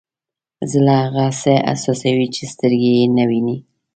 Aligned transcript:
زړه 0.71 0.93
هغه 1.03 1.25
څه 1.41 1.53
احساسوي 1.71 2.27
چې 2.35 2.43
سترګې 2.53 2.91
یې 2.99 3.05
نه 3.17 3.23
ویني. 3.29 3.57